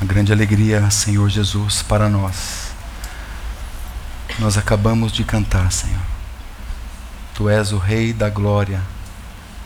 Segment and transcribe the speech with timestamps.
[0.00, 2.70] Uma grande alegria, Senhor Jesus, para nós.
[4.38, 6.00] Nós acabamos de cantar, Senhor.
[7.34, 8.80] Tu és o Rei da glória,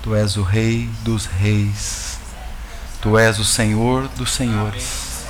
[0.02, 2.18] Tu és o Rei dos reis,
[3.00, 5.24] Tu és o Senhor dos senhores.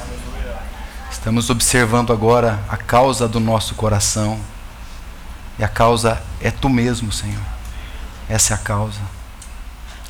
[1.12, 4.40] Estamos observando agora a causa do nosso coração,
[5.58, 7.44] e a causa é Tu mesmo, Senhor.
[8.26, 9.00] Essa é a causa.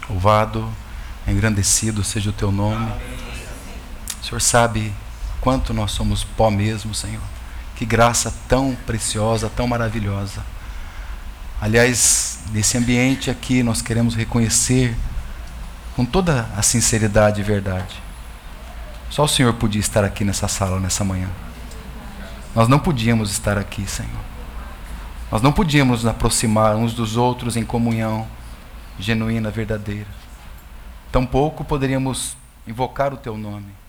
[0.09, 0.73] Louvado,
[1.27, 2.93] engrandecido seja o Teu nome.
[4.25, 4.91] O Senhor sabe
[5.39, 7.21] quanto nós somos pó mesmo, Senhor.
[7.77, 10.43] Que graça tão preciosa, tão maravilhosa.
[11.61, 14.97] Aliás, nesse ambiente aqui nós queremos reconhecer
[15.95, 18.03] com toda a sinceridade e verdade.
[19.11, 21.29] Só o Senhor podia estar aqui nessa sala nessa manhã.
[22.55, 24.25] Nós não podíamos estar aqui, Senhor.
[25.31, 28.27] Nós não podíamos nos aproximar uns dos outros em comunhão
[28.99, 30.09] genuína, verdadeira.
[31.13, 32.35] Tampouco poderíamos
[32.67, 33.84] invocar o teu nome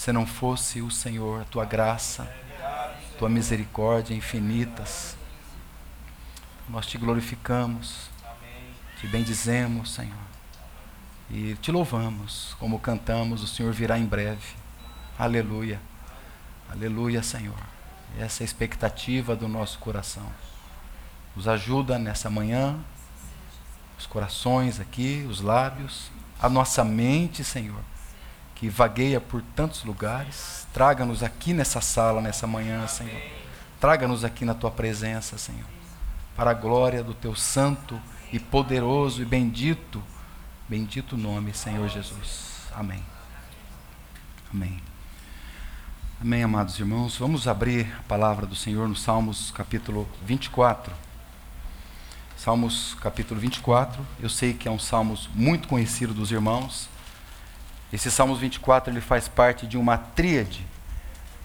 [0.00, 2.26] se não fosse o Senhor, a tua graça,
[3.18, 5.14] tua misericórdia infinitas.
[6.70, 8.08] Nós te glorificamos,
[8.98, 10.16] te bendizemos, Senhor,
[11.30, 14.54] e te louvamos, como cantamos, o Senhor virá em breve.
[15.18, 15.78] Aleluia,
[16.72, 17.60] aleluia, Senhor.
[18.18, 20.32] Essa é a expectativa do nosso coração.
[21.36, 22.74] Nos ajuda nessa manhã,
[23.98, 27.89] os corações aqui, os lábios, a nossa mente, Senhor
[28.60, 30.66] que vagueia por tantos lugares.
[30.70, 33.22] Traga-nos aqui nessa sala, nessa manhã, Senhor.
[33.80, 35.64] Traga-nos aqui na tua presença, Senhor.
[36.36, 37.98] Para a glória do teu santo
[38.30, 40.02] e poderoso e bendito,
[40.68, 42.68] bendito nome, Senhor Jesus.
[42.76, 43.02] Amém.
[44.52, 44.78] Amém.
[46.20, 47.16] Amém, amados irmãos.
[47.16, 50.92] Vamos abrir a palavra do Senhor no Salmos capítulo 24.
[52.36, 54.06] Salmos capítulo 24.
[54.20, 56.90] Eu sei que é um salmos muito conhecido dos irmãos.
[57.92, 60.64] Esse Salmos 24 ele faz parte de uma tríade.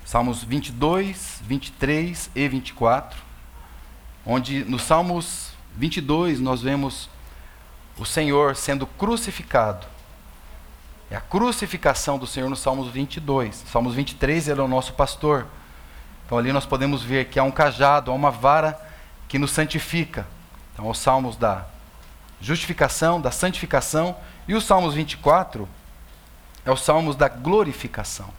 [0.06, 3.20] Salmos 22, 23 e 24,
[4.24, 7.10] onde no Salmos 22 nós vemos
[7.98, 9.88] o Senhor sendo crucificado.
[11.10, 13.64] É a crucificação do Senhor no Salmos 22.
[13.72, 15.48] Salmos 23 ele é o nosso pastor.
[16.26, 18.80] Então ali nós podemos ver que há um cajado, há uma vara
[19.28, 20.28] que nos santifica.
[20.74, 21.66] Então os salmos da
[22.40, 24.16] justificação, da santificação
[24.48, 25.68] e os salmos 24
[26.66, 28.34] é os salmos da glorificação,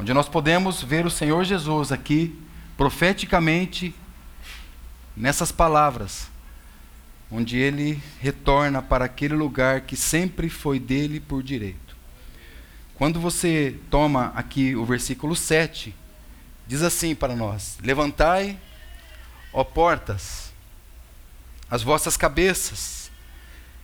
[0.00, 2.34] onde nós podemos ver o Senhor Jesus aqui,
[2.78, 3.94] profeticamente,
[5.14, 6.30] nessas palavras,
[7.30, 11.94] onde ele retorna para aquele lugar que sempre foi dele por direito.
[12.94, 15.94] Quando você toma aqui o versículo 7,
[16.66, 18.58] diz assim para nós: Levantai,
[19.52, 20.52] ó portas,
[21.70, 23.10] as vossas cabeças,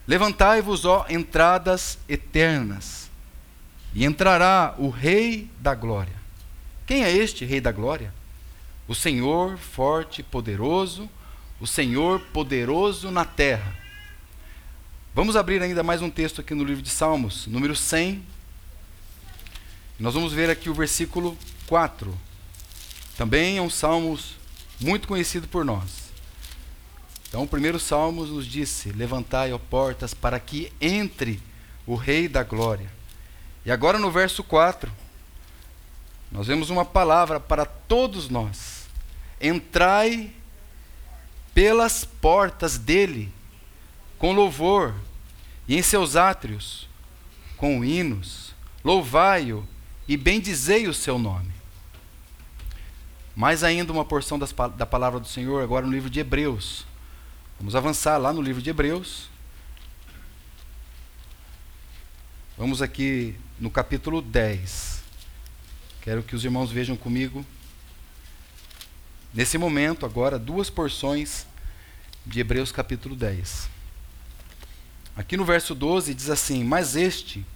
[0.06, 3.07] levantai-vos, ó entradas eternas
[3.94, 6.14] e entrará o Rei da Glória.
[6.86, 8.12] Quem é este Rei da Glória?
[8.86, 11.08] O Senhor forte e poderoso,
[11.60, 13.76] o Senhor poderoso na terra.
[15.14, 18.22] Vamos abrir ainda mais um texto aqui no livro de Salmos, número 100.
[19.98, 22.16] Nós vamos ver aqui o versículo 4.
[23.16, 24.18] Também é um salmo
[24.80, 26.08] muito conhecido por nós.
[27.28, 31.40] Então, o primeiro salmo nos disse: Levantai, ó portas, para que entre
[31.84, 32.97] o Rei da Glória.
[33.68, 34.90] E agora no verso 4,
[36.32, 38.88] nós vemos uma palavra para todos nós:
[39.38, 40.32] entrai
[41.52, 43.30] pelas portas dele
[44.18, 44.94] com louvor,
[45.68, 46.88] e em seus átrios
[47.58, 49.68] com hinos, louvai-o
[50.08, 51.52] e bendizei o seu nome.
[53.36, 56.86] Mais ainda uma porção das, da palavra do Senhor, agora no livro de Hebreus.
[57.58, 59.28] Vamos avançar lá no livro de Hebreus.
[62.58, 65.04] Vamos aqui no capítulo 10.
[66.00, 67.46] Quero que os irmãos vejam comigo.
[69.32, 71.46] Nesse momento, agora, duas porções
[72.26, 73.68] de Hebreus capítulo 10.
[75.14, 77.46] Aqui no verso 12 diz assim: Mas este,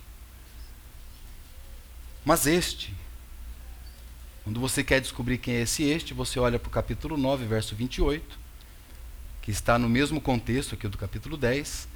[2.25, 2.95] mas este.
[4.45, 7.75] Quando você quer descobrir quem é esse este, você olha para o capítulo 9, verso
[7.75, 8.39] 28,
[9.43, 11.89] que está no mesmo contexto aqui do capítulo 10.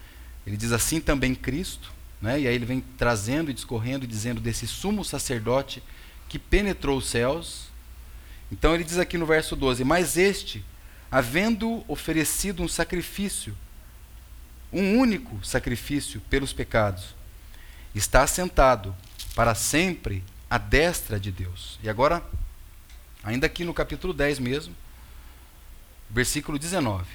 [0.45, 1.95] Ele diz assim também Cristo,
[2.27, 2.41] né?
[2.41, 5.81] E aí ele vem trazendo e discorrendo e dizendo desse sumo sacerdote
[6.29, 7.69] que penetrou os céus.
[8.51, 10.65] Então ele diz aqui no verso 12: Mas este,
[11.09, 13.57] havendo oferecido um sacrifício,
[14.73, 17.15] um único sacrifício pelos pecados,
[17.95, 18.95] está assentado
[19.37, 21.79] para sempre à destra de Deus.
[21.81, 22.23] E agora,
[23.23, 24.75] ainda aqui no capítulo 10 mesmo,
[26.11, 27.07] versículo 19.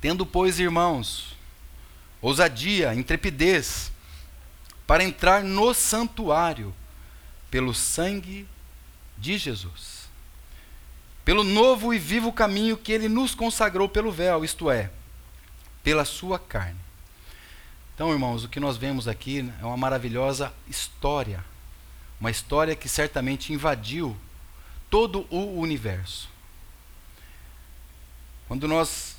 [0.00, 1.35] Tendo, pois, irmãos,
[2.26, 3.92] ousadia, intrepidez,
[4.84, 6.74] para entrar no santuário
[7.48, 8.48] pelo sangue
[9.16, 10.08] de Jesus.
[11.24, 14.90] Pelo novo e vivo caminho que ele nos consagrou pelo véu, isto é,
[15.84, 16.80] pela sua carne.
[17.94, 21.44] Então, irmãos, o que nós vemos aqui é uma maravilhosa história.
[22.20, 24.16] Uma história que certamente invadiu
[24.90, 26.28] todo o universo.
[28.48, 29.15] Quando nós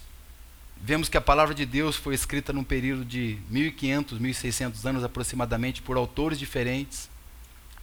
[0.81, 5.81] vemos que a palavra de Deus foi escrita num período de 1500, 1600 anos aproximadamente
[5.81, 7.09] por autores diferentes,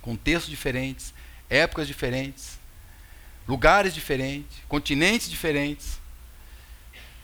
[0.00, 1.14] contextos diferentes,
[1.48, 2.58] épocas diferentes,
[3.46, 5.98] lugares diferentes, continentes diferentes.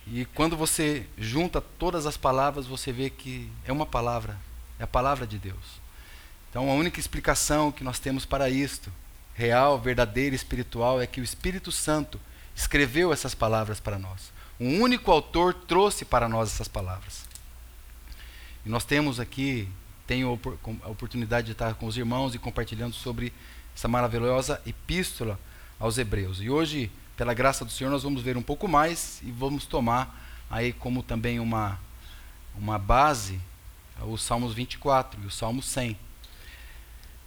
[0.06, 4.38] E quando você junta todas as palavras, você vê que é uma palavra,
[4.78, 5.81] é a palavra de Deus.
[6.50, 8.93] Então a única explicação que nós temos para isto,
[9.34, 12.20] real, verdadeira, espiritual, é que o Espírito Santo
[12.56, 14.32] escreveu essas palavras para nós.
[14.60, 17.24] Um único autor trouxe para nós essas palavras.
[18.64, 19.66] E nós temos aqui,
[20.06, 20.38] tenho
[20.82, 23.32] a oportunidade de estar com os irmãos e compartilhando sobre
[23.74, 25.40] essa maravilhosa epístola
[25.78, 26.42] aos Hebreus.
[26.42, 30.28] E hoje, pela graça do Senhor, nós vamos ver um pouco mais e vamos tomar
[30.50, 31.80] aí como também uma,
[32.54, 33.40] uma base
[34.02, 35.96] os Salmos 24 e o Salmo 100.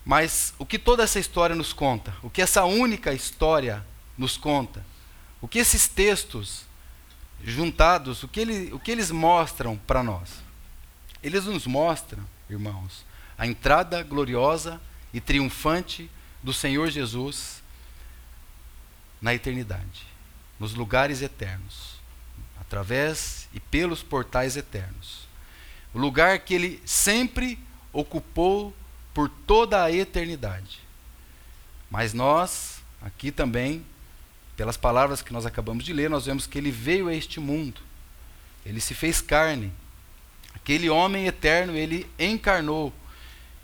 [0.05, 2.13] Mas o que toda essa história nos conta?
[2.21, 3.85] O que essa única história
[4.17, 4.85] nos conta?
[5.41, 6.65] O que esses textos
[7.43, 10.41] juntados, o que, ele, o que eles mostram para nós?
[11.21, 13.05] Eles nos mostram, irmãos,
[13.37, 14.81] a entrada gloriosa
[15.13, 16.09] e triunfante
[16.41, 17.61] do Senhor Jesus
[19.21, 20.05] na eternidade,
[20.59, 21.99] nos lugares eternos,
[22.59, 25.27] através e pelos portais eternos.
[25.93, 27.59] O lugar que ele sempre
[27.91, 28.75] ocupou
[29.13, 30.79] por toda a eternidade.
[31.89, 33.85] Mas nós, aqui também,
[34.55, 37.81] pelas palavras que nós acabamos de ler, nós vemos que ele veio a este mundo.
[38.65, 39.71] Ele se fez carne.
[40.53, 42.93] Aquele homem eterno, ele encarnou.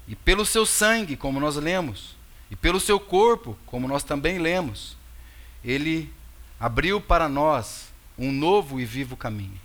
[0.07, 2.15] E pelo seu sangue, como nós lemos,
[2.49, 4.97] e pelo seu corpo, como nós também lemos,
[5.63, 6.11] ele
[6.59, 9.59] abriu para nós um novo e vivo caminho.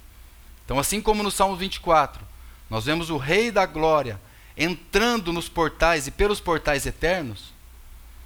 [0.65, 2.23] Então, assim como no Salmo 24,
[2.69, 4.21] nós vemos o Rei da Glória
[4.57, 7.53] entrando nos portais e pelos portais eternos,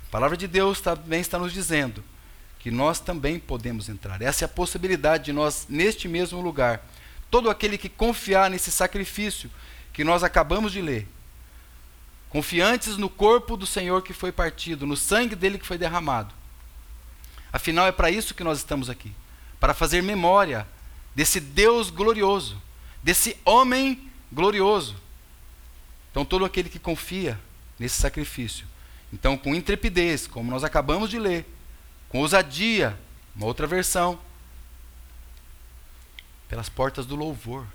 [0.08, 2.02] a palavra de Deus também está nos dizendo
[2.58, 4.20] que nós também podemos entrar.
[4.20, 6.84] Essa é a possibilidade de nós, neste mesmo lugar,
[7.30, 9.50] todo aquele que confiar nesse sacrifício
[9.92, 11.06] que nós acabamos de ler,
[12.28, 16.34] confiantes no corpo do Senhor que foi partido, no sangue dele que foi derramado.
[17.52, 19.12] Afinal, é para isso que nós estamos aqui
[19.58, 20.66] para fazer memória
[21.14, 22.60] desse Deus glorioso,
[23.02, 24.96] desse homem glorioso.
[26.10, 27.38] Então, todo aquele que confia
[27.78, 28.66] nesse sacrifício,
[29.12, 31.46] então, com intrepidez, como nós acabamos de ler,
[32.08, 32.98] com ousadia,
[33.34, 34.18] uma outra versão,
[36.48, 37.66] pelas portas do louvor,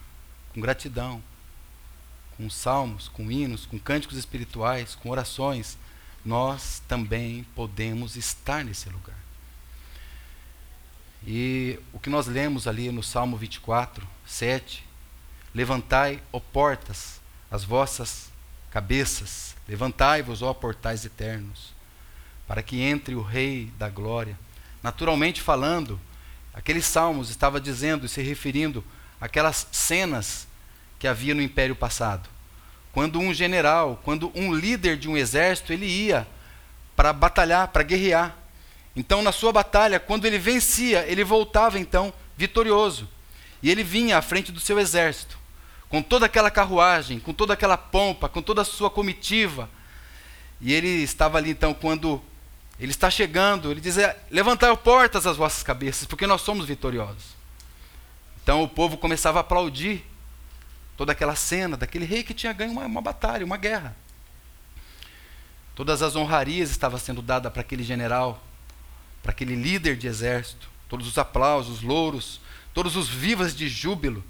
[0.53, 1.21] com gratidão,
[2.35, 5.77] com salmos, com hinos, com cânticos espirituais, com orações,
[6.25, 9.18] nós também podemos estar nesse lugar.
[11.25, 14.83] E o que nós lemos ali no Salmo 24, 7,
[15.53, 18.31] levantai, ó portas, as vossas
[18.71, 21.74] cabeças, levantai-vos, ó portais eternos,
[22.48, 24.38] para que entre o Rei da Glória.
[24.81, 26.00] Naturalmente falando,
[26.54, 28.84] aqueles salmos estava dizendo e se referindo
[29.19, 30.48] àquelas cenas
[31.00, 32.30] que havia no império passado.
[32.92, 36.28] Quando um general, quando um líder de um exército, ele ia
[36.95, 38.35] para batalhar, para guerrear.
[38.95, 43.09] Então, na sua batalha, quando ele vencia, ele voltava então vitorioso.
[43.64, 45.38] E ele vinha à frente do seu exército,
[45.90, 49.69] com toda aquela carruagem, com toda aquela pompa, com toda a sua comitiva.
[50.62, 52.21] E ele estava ali então quando
[52.83, 57.33] ele está chegando, ele diz: é, Levantai portas as vossas cabeças, porque nós somos vitoriosos.
[58.44, 60.04] Então o povo começava a aplaudir
[60.97, 63.95] toda aquela cena daquele rei que tinha ganho uma, uma batalha, uma guerra.
[65.73, 68.44] Todas as honrarias estavam sendo dadas para aquele general,
[69.21, 72.42] para aquele líder de exército, todos os aplausos, louros,
[72.73, 74.21] todos os vivas de júbilo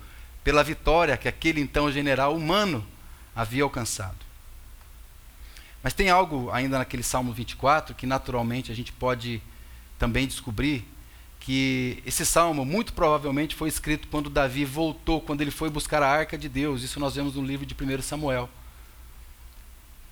[0.43, 2.85] pela vitória que aquele então general humano
[3.35, 4.23] havia alcançado.
[5.83, 9.43] Mas tem algo ainda naquele Salmo 24 que naturalmente a gente pode
[9.99, 10.87] também descobrir
[11.41, 16.07] que esse salmo muito provavelmente foi escrito quando Davi voltou, quando ele foi buscar a
[16.07, 16.83] arca de Deus.
[16.83, 18.49] Isso nós vemos no livro de 1 Samuel.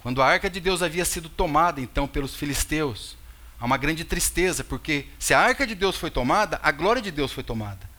[0.04, 3.16] Quando a arca de Deus havia sido tomada então pelos filisteus,
[3.58, 7.12] há uma grande tristeza, porque se a arca de Deus foi tomada, a glória de
[7.12, 7.90] Deus foi tomada.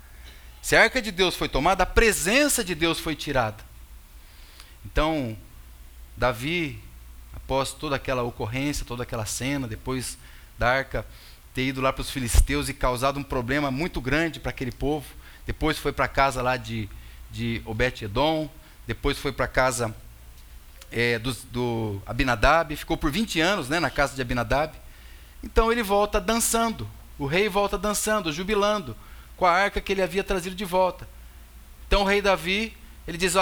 [0.61, 3.65] Se a arca de Deus foi tomada, a presença de Deus foi tirada.
[4.85, 5.39] Então,
[6.19, 6.79] Davi
[7.35, 10.19] após toda aquela ocorrência, toda aquela cena, depois
[10.59, 11.07] da arca
[11.55, 15.07] ter ido lá para os filisteus e causado um problema muito grande para aquele povo.
[15.47, 16.89] Depois foi para a casa lá de,
[17.31, 18.49] de Obed-Edom,
[18.87, 19.95] depois foi para a casa
[20.91, 24.73] é, do, do Abinadab, ficou por 20 anos né, na casa de Abinadab.
[25.43, 28.97] Então ele volta dançando, o rei volta dançando, jubilando,
[29.37, 31.09] com a arca que ele havia trazido de volta.
[31.87, 33.35] Então o rei Davi, ele diz: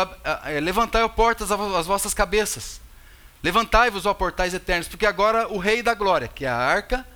[0.44, 2.80] é, Levantai, ó portas, as vossas cabeças,
[3.42, 7.06] levantai-vos, ó portais eternos, porque agora o rei da glória, que é a arca,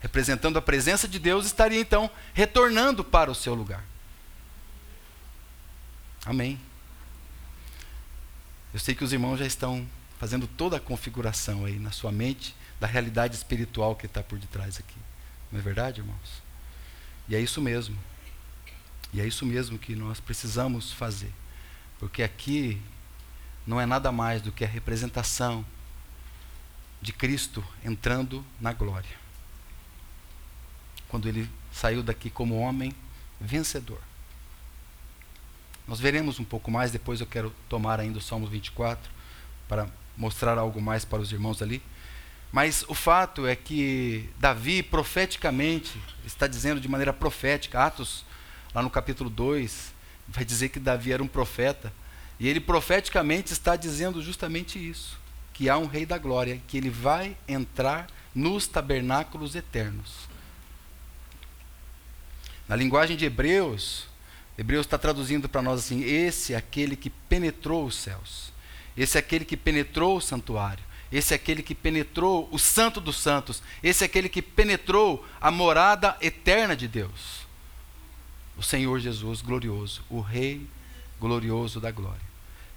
[0.00, 3.84] representando a presença de Deus, estaria então retornando para o seu lugar.
[6.24, 6.60] Amém.
[8.74, 9.86] Eu sei que os irmãos já estão
[10.18, 14.78] fazendo toda a configuração aí na sua mente da realidade espiritual que está por detrás
[14.78, 14.98] aqui.
[15.50, 16.42] Não é verdade, irmãos?
[17.28, 17.96] E é isso mesmo.
[19.12, 21.32] E é isso mesmo que nós precisamos fazer.
[21.98, 22.80] Porque aqui
[23.66, 25.64] não é nada mais do que a representação
[27.02, 29.16] de Cristo entrando na glória.
[31.08, 32.94] Quando ele saiu daqui como homem
[33.40, 34.00] vencedor.
[35.86, 39.10] Nós veremos um pouco mais, depois eu quero tomar ainda o Salmo 24
[39.68, 41.82] para mostrar algo mais para os irmãos ali.
[42.50, 48.24] Mas o fato é que Davi profeticamente está dizendo de maneira profética, Atos,
[48.74, 49.92] lá no capítulo 2,
[50.28, 51.92] vai dizer que Davi era um profeta,
[52.38, 55.18] e ele profeticamente está dizendo justamente isso,
[55.52, 60.28] que há um rei da glória, que ele vai entrar nos tabernáculos eternos.
[62.68, 64.06] Na linguagem de Hebreus,
[64.58, 68.52] Hebreus está traduzindo para nós assim: esse é aquele que penetrou os céus,
[68.96, 73.16] esse é aquele que penetrou o santuário, esse é aquele que penetrou o santo dos
[73.16, 77.46] santos, esse é aquele que penetrou a morada eterna de Deus.
[78.56, 80.66] O Senhor Jesus glorioso, o Rei
[81.20, 82.20] glorioso da glória.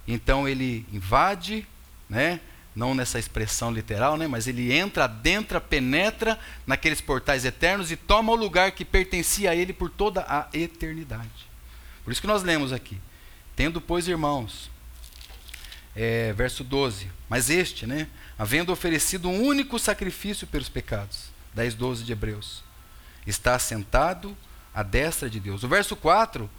[0.07, 1.65] Então ele invade,
[2.09, 2.39] né?
[2.75, 4.27] não nessa expressão literal, né?
[4.27, 9.55] mas ele entra, adentra, penetra naqueles portais eternos e toma o lugar que pertencia a
[9.55, 11.47] ele por toda a eternidade.
[12.03, 12.99] Por isso que nós lemos aqui.
[13.55, 14.71] Tendo, pois, irmãos,
[15.95, 17.09] é, verso 12.
[17.27, 22.63] Mas este, né, havendo oferecido um único sacrifício pelos pecados, 10, 12 de Hebreus,
[23.27, 24.35] está assentado
[24.73, 25.63] à destra de Deus.
[25.63, 26.49] O verso 4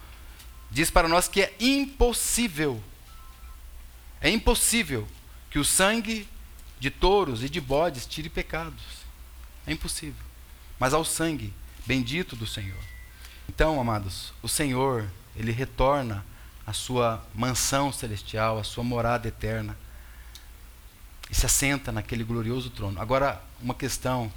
[0.71, 2.83] diz para nós que é impossível,
[4.21, 5.07] é impossível
[5.51, 6.29] que o sangue
[6.79, 9.01] de touros e de bodes tire pecados.
[9.67, 10.25] É impossível.
[10.79, 11.53] Mas ao sangue
[11.87, 12.79] bendito do Senhor.
[13.49, 16.25] Então, amados, o Senhor ele retorna
[16.67, 19.77] à sua mansão celestial, à sua morada eterna.
[21.31, 23.01] E se assenta naquele glorioso trono.
[23.01, 24.33] Agora, uma questão: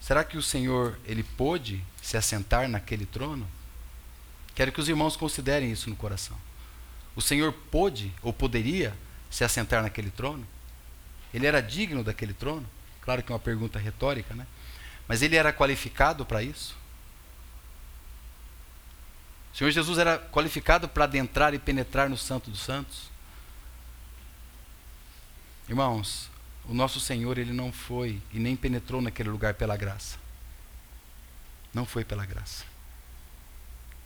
[0.00, 3.46] será que o Senhor ele pôde se assentar naquele trono?
[4.56, 6.36] Quero que os irmãos considerem isso no coração.
[7.14, 8.96] O Senhor pôde ou poderia
[9.30, 10.46] se assentar naquele trono?
[11.32, 12.66] Ele era digno daquele trono?
[13.02, 14.46] Claro que é uma pergunta retórica, né?
[15.06, 16.74] Mas ele era qualificado para isso?
[19.52, 23.10] O Senhor Jesus era qualificado para adentrar e penetrar no Santo dos Santos.
[25.68, 26.30] Irmãos,
[26.64, 30.18] o nosso Senhor, ele não foi e nem penetrou naquele lugar pela graça.
[31.74, 32.75] Não foi pela graça.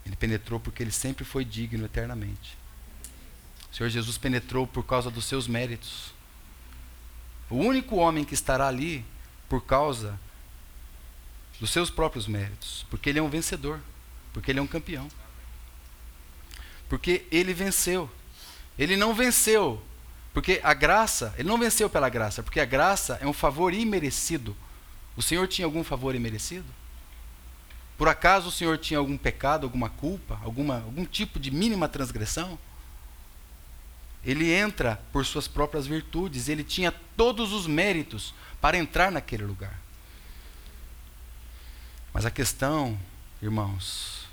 [0.04, 2.56] Ele penetrou porque ele sempre foi digno eternamente.
[3.70, 6.12] O Senhor Jesus penetrou por causa dos seus méritos.
[7.48, 9.04] O único homem que estará ali
[9.48, 10.18] por causa
[11.58, 13.80] dos seus próprios méritos, porque ele é um vencedor,
[14.32, 15.08] porque ele é um campeão.
[16.88, 18.10] Porque ele venceu.
[18.78, 19.82] Ele não venceu
[20.32, 24.56] porque a graça, ele não venceu pela graça, porque a graça é um favor imerecido.
[25.16, 26.66] O Senhor tinha algum favor imerecido?
[28.00, 32.58] Por acaso o Senhor tinha algum pecado, alguma culpa, alguma, algum tipo de mínima transgressão?
[34.24, 39.78] Ele entra por suas próprias virtudes, ele tinha todos os méritos para entrar naquele lugar.
[42.10, 42.98] Mas a questão,
[43.42, 44.26] irmãos,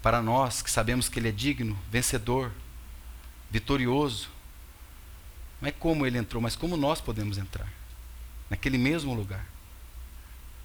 [0.00, 2.50] para nós que sabemos que Ele é digno, vencedor,
[3.50, 4.30] vitorioso.
[5.60, 7.70] Não é como Ele entrou, mas como nós podemos entrar
[8.48, 9.44] naquele mesmo lugar.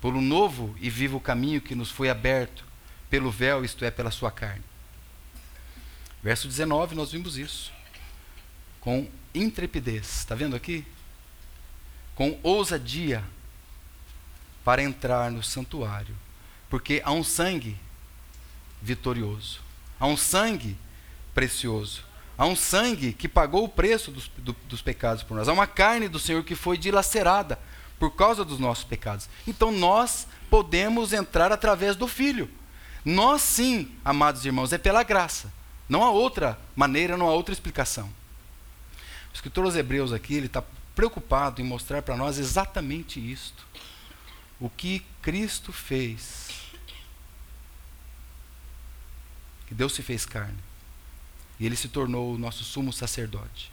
[0.04, 2.64] Um novo e vivo caminho que nos foi aberto
[3.10, 4.64] pelo véu, isto é, pela sua carne.
[6.22, 7.72] Verso 19, nós vimos isso.
[8.80, 10.86] Com intrepidez, está vendo aqui?
[12.14, 13.24] Com ousadia
[14.64, 16.16] para entrar no santuário.
[16.70, 17.78] Porque há um sangue
[18.82, 19.62] vitorioso.
[20.00, 20.78] Há um sangue
[21.34, 22.04] precioso.
[22.38, 25.48] Há um sangue que pagou o preço dos, do, dos pecados por nós.
[25.48, 27.58] Há uma carne do Senhor que foi dilacerada
[28.00, 29.30] por causa dos nossos pecados.
[29.48, 32.50] Então nós podemos entrar através do Filho.
[33.04, 35.52] Nós sim, amados irmãos, é pela graça.
[35.88, 38.10] Não há outra maneira, não há outra explicação.
[39.32, 40.64] O escritor aos Hebreus aqui, ele está
[40.96, 43.66] preocupado em mostrar para nós exatamente isto.
[44.60, 46.46] O que Cristo fez
[49.68, 50.58] que Deus se fez carne.
[51.60, 53.72] E ele se tornou o nosso sumo sacerdote.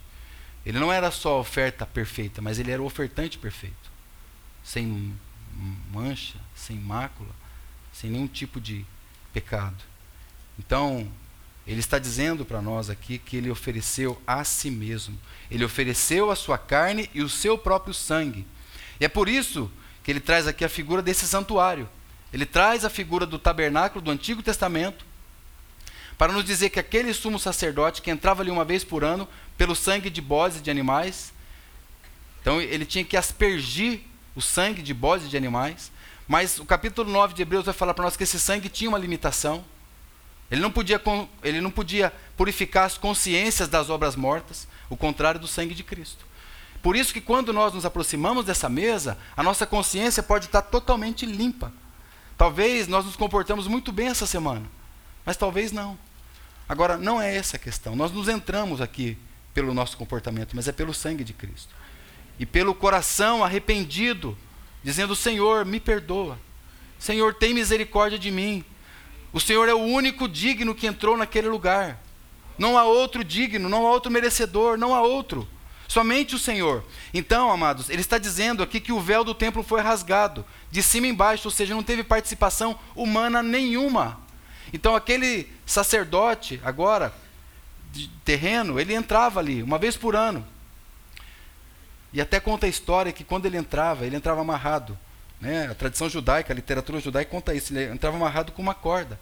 [0.65, 3.91] Ele não era só a oferta perfeita, mas ele era o ofertante perfeito.
[4.63, 5.13] Sem
[5.91, 7.29] mancha, sem mácula,
[7.91, 8.85] sem nenhum tipo de
[9.33, 9.83] pecado.
[10.57, 11.09] Então,
[11.65, 15.17] ele está dizendo para nós aqui que ele ofereceu a si mesmo.
[15.49, 18.45] Ele ofereceu a sua carne e o seu próprio sangue.
[18.99, 19.71] E é por isso
[20.03, 21.87] que ele traz aqui a figura desse santuário.
[22.31, 25.05] Ele traz a figura do tabernáculo do Antigo Testamento
[26.17, 29.27] para nos dizer que aquele sumo sacerdote que entrava ali uma vez por ano
[29.57, 31.33] pelo sangue de bodes e de animais,
[32.41, 34.01] então ele tinha que aspergir
[34.35, 35.91] o sangue de bodes e de animais,
[36.27, 38.97] mas o capítulo 9 de Hebreus vai falar para nós que esse sangue tinha uma
[38.97, 39.63] limitação.
[40.49, 41.01] Ele não, podia,
[41.43, 46.25] ele não podia purificar as consciências das obras mortas, o contrário do sangue de Cristo.
[46.81, 51.25] Por isso que quando nós nos aproximamos dessa mesa, a nossa consciência pode estar totalmente
[51.25, 51.71] limpa.
[52.37, 54.65] Talvez nós nos comportamos muito bem essa semana,
[55.25, 55.97] mas talvez não.
[56.67, 57.95] Agora, não é essa a questão.
[57.95, 59.17] Nós nos entramos aqui
[59.53, 61.73] pelo nosso comportamento, mas é pelo sangue de Cristo.
[62.39, 64.37] E pelo coração arrependido,
[64.83, 66.39] dizendo: Senhor, me perdoa.
[66.99, 68.63] Senhor, tem misericórdia de mim.
[69.31, 71.99] O Senhor é o único digno que entrou naquele lugar.
[72.57, 75.47] Não há outro digno, não há outro merecedor, não há outro.
[75.87, 76.83] Somente o Senhor.
[77.13, 81.07] Então, amados, ele está dizendo aqui que o véu do templo foi rasgado, de cima
[81.07, 84.19] embaixo, ou seja, não teve participação humana nenhuma.
[84.71, 87.13] Então, aquele sacerdote, agora,
[88.23, 90.45] terreno, ele entrava ali, uma vez por ano.
[92.13, 94.97] E até conta a história que quando ele entrava, ele entrava amarrado.
[95.41, 95.67] Né?
[95.69, 97.73] A tradição judaica, a literatura judaica conta isso.
[97.73, 99.19] Ele entrava amarrado com uma corda.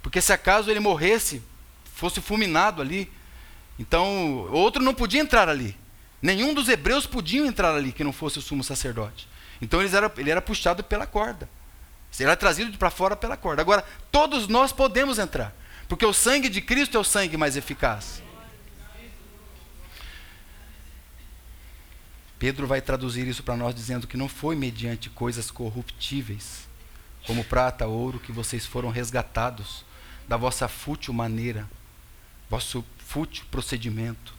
[0.00, 1.42] Porque se acaso ele morresse,
[1.94, 3.10] fosse fulminado ali,
[3.78, 5.76] então outro não podia entrar ali.
[6.22, 9.28] Nenhum dos hebreus podiam entrar ali que não fosse o sumo sacerdote.
[9.60, 11.48] Então era, ele era puxado pela corda.
[12.18, 13.60] Ele era trazido para fora pela corda.
[13.60, 15.52] Agora, todos nós podemos entrar.
[15.88, 18.22] Porque o sangue de Cristo é o sangue mais eficaz.
[22.38, 26.68] Pedro vai traduzir isso para nós dizendo que não foi mediante coisas corruptíveis,
[27.26, 29.84] como prata, ouro, que vocês foram resgatados
[30.26, 31.68] da vossa fútil maneira,
[32.48, 34.38] vosso fútil procedimento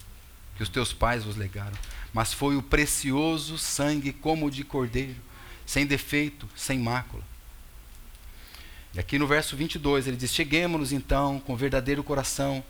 [0.55, 1.77] que os teus pais vos legaram,
[2.13, 5.15] mas foi o precioso sangue como de cordeiro,
[5.65, 7.23] sem defeito, sem mácula.
[8.93, 12.61] E aqui no verso 22 ele diz: Cheguemos-nos então com verdadeiro coração,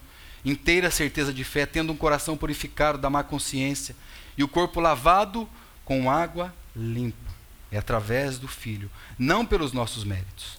[0.44, 3.96] inteira certeza de fé, tendo um coração purificado da má consciência
[4.38, 5.50] e o corpo lavado
[5.84, 7.30] com água limpa.
[7.72, 10.58] É através do Filho, não pelos nossos méritos.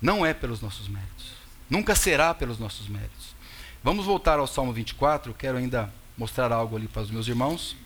[0.00, 1.32] Não é pelos nossos méritos.
[1.68, 3.34] Nunca será pelos nossos méritos.
[3.82, 5.30] Vamos voltar ao Salmo 24.
[5.30, 7.76] Eu quero ainda mostrar algo ali para os meus irmãos.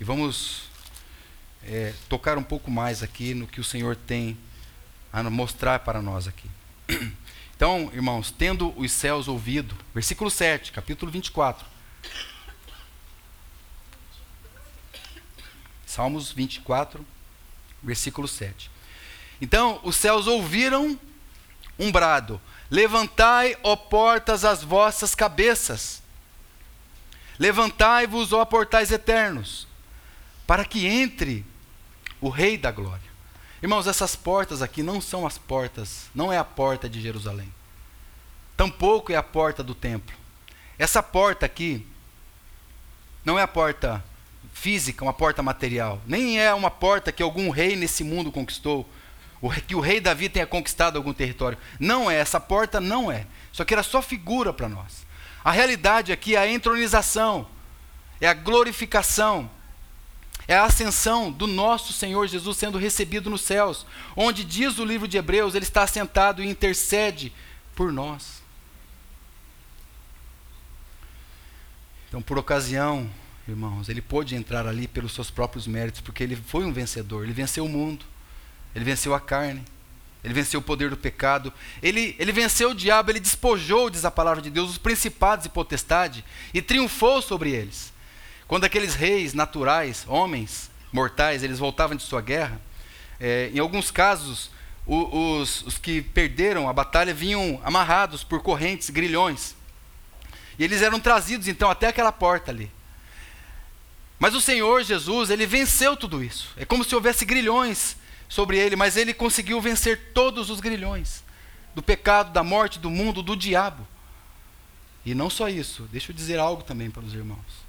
[0.00, 0.64] E vamos
[1.64, 4.36] é, tocar um pouco mais aqui no que o Senhor tem
[5.12, 6.50] a mostrar para nós aqui.
[7.56, 11.66] Então, irmãos, tendo os céus ouvido, versículo 7, capítulo 24.
[15.86, 17.04] Salmos 24,
[17.82, 18.70] versículo 7.
[19.40, 21.00] Então, os céus ouviram
[21.78, 22.38] um brado:
[22.70, 26.02] Levantai, ó portas, as vossas cabeças.
[27.38, 29.66] Levantai-vos, ó portais eternos,
[30.46, 31.44] para que entre
[32.20, 33.05] o Rei da Glória.
[33.66, 37.52] Irmãos, essas portas aqui não são as portas, não é a porta de Jerusalém.
[38.56, 40.14] Tampouco é a porta do templo.
[40.78, 41.84] Essa porta aqui
[43.24, 44.04] não é a porta
[44.54, 46.00] física, uma porta material.
[46.06, 48.88] Nem é uma porta que algum rei nesse mundo conquistou.
[49.66, 51.58] Que o rei Davi tenha conquistado algum território.
[51.80, 53.26] Não é, essa porta não é.
[53.52, 55.04] Isso aqui era só figura para nós.
[55.42, 57.48] A realidade aqui é a entronização,
[58.20, 59.50] é a glorificação,
[60.48, 65.08] é a ascensão do nosso Senhor Jesus sendo recebido nos céus, onde diz o livro
[65.08, 67.32] de Hebreus, ele está assentado e intercede
[67.74, 68.42] por nós.
[72.08, 73.10] Então, por ocasião,
[73.48, 77.32] irmãos, ele pôde entrar ali pelos seus próprios méritos, porque ele foi um vencedor, ele
[77.32, 78.04] venceu o mundo,
[78.74, 79.64] ele venceu a carne,
[80.22, 84.10] ele venceu o poder do pecado, ele, ele venceu o diabo, ele despojou, diz a
[84.10, 87.92] palavra de Deus, os principados e potestade e triunfou sobre eles.
[88.48, 92.60] Quando aqueles reis naturais, homens mortais, eles voltavam de sua guerra,
[93.18, 94.50] é, em alguns casos,
[94.86, 99.56] o, os, os que perderam a batalha vinham amarrados por correntes, grilhões.
[100.58, 102.70] E eles eram trazidos então até aquela porta ali.
[104.18, 106.50] Mas o Senhor Jesus, ele venceu tudo isso.
[106.56, 107.96] É como se houvesse grilhões
[108.28, 111.22] sobre ele, mas ele conseguiu vencer todos os grilhões
[111.74, 113.86] do pecado, da morte, do mundo, do diabo.
[115.04, 117.65] E não só isso, deixa eu dizer algo também para os irmãos.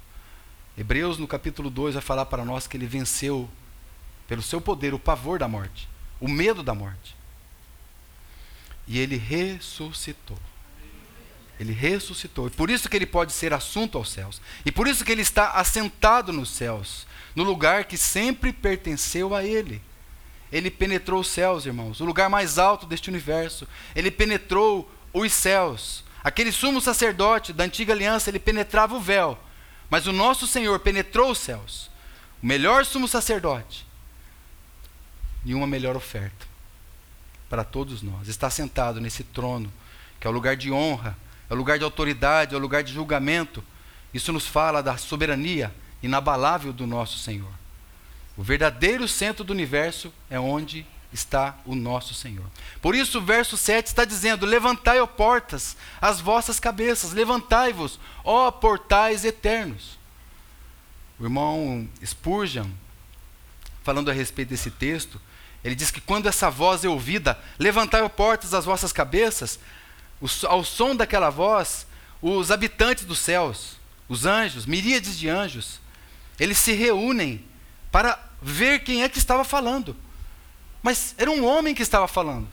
[0.78, 3.50] Hebreus, no capítulo 2, vai falar para nós que ele venceu,
[4.28, 5.88] pelo seu poder, o pavor da morte,
[6.20, 7.16] o medo da morte.
[8.86, 10.38] E ele ressuscitou.
[11.58, 12.46] Ele ressuscitou.
[12.46, 14.40] E por isso que ele pode ser assunto aos céus.
[14.64, 19.42] E por isso que ele está assentado nos céus, no lugar que sempre pertenceu a
[19.42, 19.82] ele.
[20.52, 23.66] Ele penetrou os céus, irmãos, o lugar mais alto deste universo.
[23.96, 26.04] Ele penetrou os céus.
[26.22, 29.36] Aquele sumo sacerdote da antiga aliança, ele penetrava o véu.
[29.90, 31.90] Mas o nosso Senhor penetrou os céus.
[32.42, 33.86] O melhor sumo sacerdote.
[35.44, 36.46] E uma melhor oferta
[37.48, 38.28] para todos nós.
[38.28, 39.72] Está sentado nesse trono,
[40.20, 41.16] que é o lugar de honra,
[41.48, 43.64] é o lugar de autoridade, é o lugar de julgamento.
[44.12, 47.52] Isso nos fala da soberania inabalável do nosso Senhor.
[48.36, 52.44] O verdadeiro centro do universo é onde está o nosso Senhor.
[52.82, 58.50] Por isso, o verso 7 está dizendo: Levantai, ó portas, as vossas cabeças, levantai-vos, ó
[58.50, 59.98] portais eternos.
[61.18, 62.68] O irmão Spurgeon,
[63.82, 65.20] falando a respeito desse texto,
[65.64, 69.58] ele diz que quando essa voz é ouvida, levantai, ó portas, as vossas cabeças,
[70.46, 71.86] ao som daquela voz,
[72.20, 73.76] os habitantes dos céus,
[74.08, 75.80] os anjos, miríades de anjos,
[76.38, 77.44] eles se reúnem
[77.90, 79.96] para ver quem é que estava falando.
[80.88, 82.48] Mas era um homem que estava falando.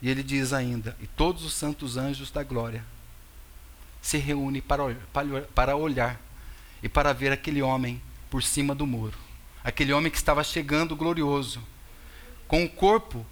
[0.00, 2.82] E ele diz ainda: E todos os santos anjos da glória
[4.00, 4.82] se reúnem para,
[5.54, 6.18] para olhar
[6.82, 9.18] e para ver aquele homem por cima do muro.
[9.62, 11.62] Aquele homem que estava chegando glorioso,
[12.46, 13.26] com o corpo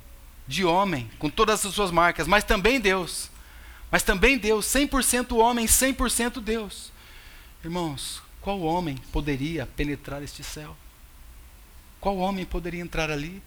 [0.47, 3.31] de homem, com todas as suas marcas, mas também Deus.
[3.91, 6.93] Mas também Deus, 100% homem, 100% Deus.
[7.65, 10.77] Irmãos, qual homem poderia penetrar este céu?
[12.01, 13.43] Qual homem poderia entrar ali?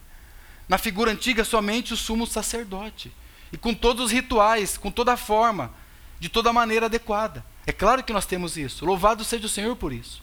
[0.67, 3.11] Na figura antiga, somente o sumo sacerdote.
[3.51, 5.73] E com todos os rituais, com toda a forma,
[6.19, 7.43] de toda maneira adequada.
[7.65, 8.85] É claro que nós temos isso.
[8.85, 10.21] Louvado seja o Senhor por isso.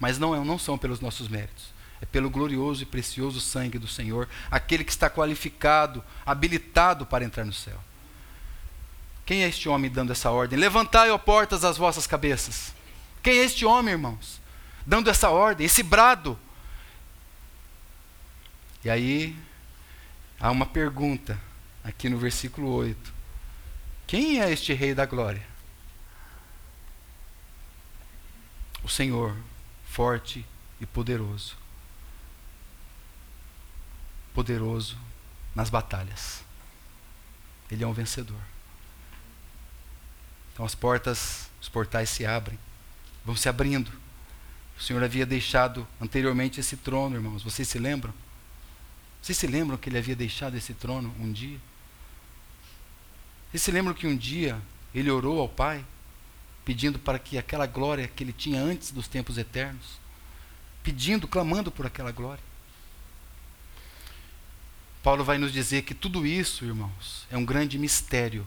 [0.00, 1.72] Mas não, é, não são pelos nossos méritos.
[2.00, 7.44] É pelo glorioso e precioso sangue do Senhor, aquele que está qualificado, habilitado para entrar
[7.44, 7.78] no céu.
[9.26, 10.58] Quem é este homem dando essa ordem?
[10.58, 12.72] Levantai, ó portas, as vossas cabeças.
[13.22, 14.40] Quem é este homem, irmãos?
[14.86, 16.38] Dando essa ordem, esse brado
[18.88, 19.36] e aí,
[20.40, 21.38] há uma pergunta
[21.84, 23.12] aqui no versículo 8:
[24.06, 25.46] Quem é este Rei da Glória?
[28.82, 29.36] O Senhor,
[29.84, 30.42] forte
[30.80, 31.54] e poderoso.
[34.32, 34.96] Poderoso
[35.54, 36.42] nas batalhas.
[37.70, 38.40] Ele é um vencedor.
[40.54, 42.58] Então as portas, os portais se abrem,
[43.22, 43.92] vão se abrindo.
[44.78, 47.42] O Senhor havia deixado anteriormente esse trono, irmãos.
[47.42, 48.14] Vocês se lembram?
[49.20, 51.58] Vocês se lembram que ele havia deixado esse trono um dia?
[53.50, 54.60] Vocês se lembram que um dia
[54.94, 55.84] ele orou ao Pai,
[56.64, 59.98] pedindo para que aquela glória que ele tinha antes dos tempos eternos,
[60.82, 62.42] pedindo, clamando por aquela glória?
[65.02, 68.46] Paulo vai nos dizer que tudo isso, irmãos, é um grande mistério.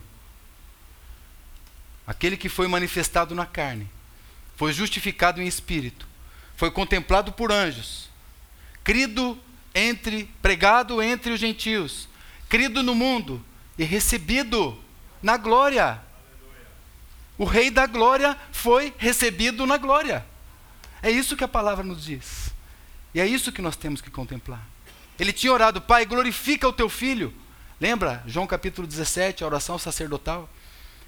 [2.06, 3.88] Aquele que foi manifestado na carne,
[4.56, 6.06] foi justificado em espírito,
[6.56, 8.08] foi contemplado por anjos,
[8.84, 9.36] crido
[9.74, 12.08] entre pregado entre os gentios,
[12.48, 13.42] crido no mundo
[13.78, 14.78] e recebido
[15.22, 16.00] na glória.
[17.38, 20.24] O rei da glória foi recebido na glória.
[21.02, 22.52] É isso que a palavra nos diz.
[23.14, 24.66] E é isso que nós temos que contemplar.
[25.18, 27.32] Ele tinha orado, Pai, glorifica o teu filho.
[27.80, 28.22] Lembra?
[28.26, 30.48] João capítulo 17, a oração sacerdotal.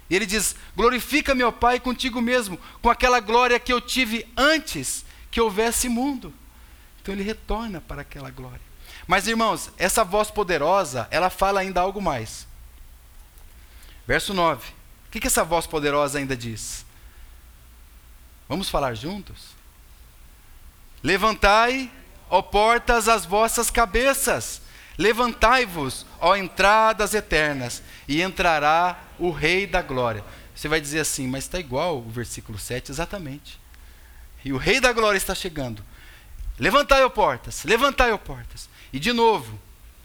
[0.09, 5.05] E ele diz: Glorifica, meu Pai, contigo mesmo, com aquela glória que eu tive antes
[5.31, 6.33] que houvesse mundo.
[7.05, 8.59] Então ele retorna para aquela glória.
[9.05, 12.47] Mas irmãos, essa voz poderosa, ela fala ainda algo mais.
[14.07, 14.67] Verso 9.
[15.07, 16.83] O que, que essa voz poderosa ainda diz?
[18.49, 19.49] Vamos falar juntos?
[21.03, 21.91] Levantai,
[22.27, 24.59] ó portas, as vossas cabeças.
[24.97, 30.25] Levantai-vos, ó entradas eternas, e entrará o Rei da Glória.
[30.55, 33.59] Você vai dizer assim, mas está igual o versículo 7, exatamente.
[34.43, 35.85] E o Rei da Glória está chegando.
[36.57, 38.69] Levantai, ó portas, levantai, ó portas.
[38.93, 39.59] E de novo,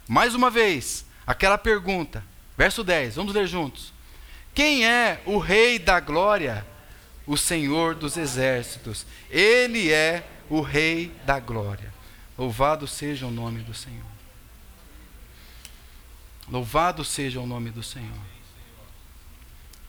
[0.08, 2.24] mais uma vez, aquela pergunta,
[2.58, 3.92] verso 10, vamos ler juntos.
[4.52, 6.66] Quem é o Rei da Glória?
[7.24, 9.06] O Senhor dos Exércitos.
[9.30, 11.94] Ele é o Rei da Glória.
[12.36, 14.10] Louvado seja o nome do Senhor.
[16.48, 18.18] Louvado seja o nome do Senhor.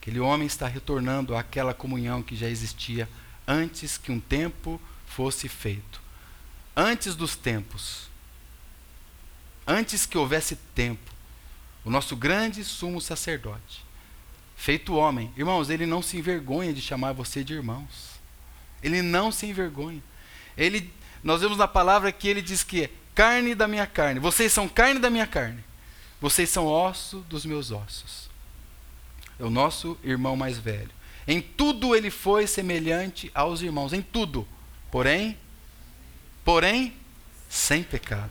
[0.00, 3.08] Aquele homem está retornando àquela comunhão que já existia
[3.48, 6.01] antes que um tempo fosse feito
[6.76, 8.08] antes dos tempos,
[9.66, 11.10] antes que houvesse tempo,
[11.84, 13.84] o nosso grande sumo sacerdote,
[14.56, 18.12] feito homem, irmãos, ele não se envergonha de chamar você de irmãos.
[18.82, 20.02] Ele não se envergonha.
[20.56, 24.18] Ele, nós vemos na palavra que ele diz que é carne da minha carne.
[24.18, 25.62] Vocês são carne da minha carne.
[26.20, 28.30] Vocês são osso dos meus ossos.
[29.38, 30.90] é o nosso irmão mais velho.
[31.26, 34.46] Em tudo ele foi semelhante aos irmãos, em tudo.
[34.90, 35.38] Porém,
[36.44, 36.96] porém,
[37.48, 38.30] sem pecado.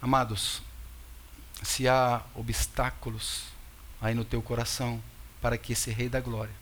[0.00, 0.62] Amados,
[1.62, 3.44] se há obstáculos
[4.00, 5.02] aí no teu coração
[5.40, 6.54] para que esse Rei da Glória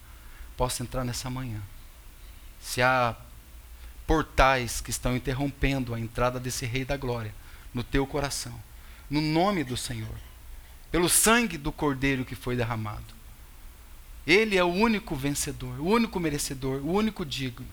[0.57, 1.61] possa entrar nessa manhã,
[2.61, 3.17] se há
[4.07, 7.35] portais que estão interrompendo a entrada desse Rei da Glória
[7.73, 8.59] no teu coração,
[9.11, 10.17] no nome do Senhor,
[10.91, 13.15] pelo sangue do Cordeiro que foi derramado.
[14.27, 17.67] Ele é o único vencedor, o único merecedor, o único digno.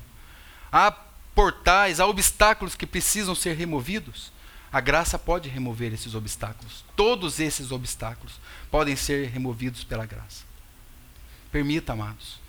[0.72, 0.92] Há
[1.34, 4.32] portais, há obstáculos que precisam ser removidos.
[4.72, 6.86] A graça pode remover esses obstáculos.
[6.96, 8.40] Todos esses obstáculos
[8.70, 10.44] podem ser removidos pela graça.
[11.52, 12.40] Permita, amados,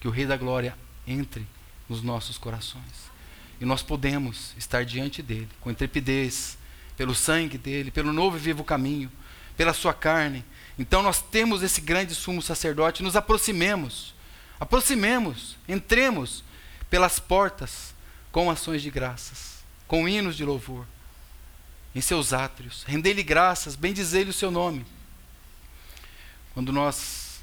[0.00, 1.46] que o Rei da Glória entre
[1.88, 3.08] nos nossos corações.
[3.60, 6.58] E nós podemos estar diante dele com intrepidez,
[6.96, 9.10] pelo sangue dele, pelo novo e vivo caminho,
[9.56, 10.44] pela sua carne.
[10.76, 14.14] Então nós temos esse grande sumo sacerdote, nos aproximemos,
[14.58, 16.42] aproximemos, entremos
[16.90, 17.94] pelas portas
[18.38, 20.86] com ações de graças, com hinos de louvor,
[21.92, 22.84] em seus átrios.
[22.84, 24.86] Render-lhe graças, bendizer-lhe o seu nome.
[26.54, 27.40] Quando nós,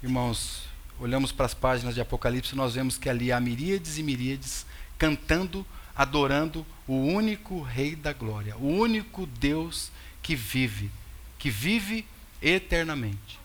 [0.00, 0.62] irmãos,
[1.00, 4.64] olhamos para as páginas de Apocalipse, nós vemos que ali há miríades e miríades
[4.96, 9.90] cantando, adorando o único Rei da Glória, o único Deus
[10.22, 10.92] que vive,
[11.40, 12.06] que vive
[12.40, 13.40] eternamente.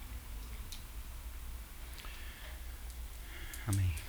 [3.67, 4.00] Amém.